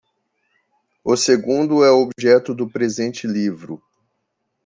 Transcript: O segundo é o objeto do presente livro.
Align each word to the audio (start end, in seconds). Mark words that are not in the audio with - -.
O 1.03 1.15
segundo 1.15 1.85
é 1.85 1.91
o 1.91 2.01
objeto 2.09 2.55
do 2.55 2.67
presente 2.67 3.27
livro. 3.27 3.79